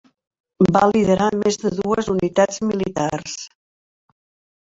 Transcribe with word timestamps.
Va 0.77 0.87
liderar 0.93 1.27
més 1.41 1.59
de 1.63 1.71
dues 1.79 2.09
unitats 2.13 2.63
militars. 2.71 3.37